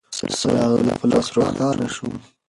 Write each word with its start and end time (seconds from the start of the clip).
څراغ 0.37 0.71
د 0.79 0.81
ده 0.87 0.93
په 0.99 1.05
لاس 1.11 1.27
روښانه 1.35 1.87
شو. 1.95 2.07